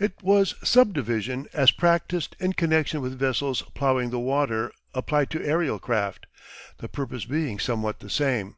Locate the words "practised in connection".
1.70-3.00